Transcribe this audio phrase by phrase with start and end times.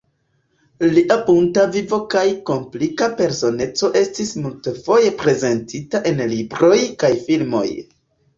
[0.93, 7.65] Lia bunta vivo kaj komplika personeco estis multfoje prezentita en libroj kaj filmoj.